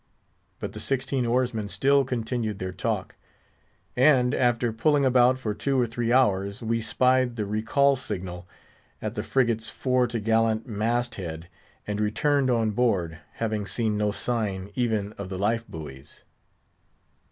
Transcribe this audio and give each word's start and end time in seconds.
But 0.59 0.73
the 0.73 0.79
sixteen 0.79 1.27
oarsmen 1.27 1.69
still 1.69 2.03
continued 2.03 2.57
their 2.57 2.71
talk; 2.71 3.17
and, 3.95 4.33
after 4.33 4.73
pulling 4.73 5.05
about 5.05 5.37
for 5.37 5.53
two 5.53 5.79
or 5.79 5.85
three 5.85 6.11
hours, 6.11 6.63
we 6.63 6.81
spied 6.81 7.35
the 7.35 7.45
recall 7.45 7.95
signal 7.95 8.47
at 8.99 9.13
the 9.13 9.21
frigate's 9.21 9.69
fore 9.69 10.07
t' 10.07 10.19
gallant 10.19 10.65
mast 10.65 11.13
head, 11.21 11.49
and 11.85 12.01
returned 12.01 12.49
on 12.49 12.71
board, 12.71 13.19
having 13.33 13.67
seen 13.67 13.95
no 13.95 14.11
sign 14.11 14.71
even 14.73 15.13
of 15.19 15.29
the 15.29 15.37
life 15.37 15.65
buoys. 15.67 16.23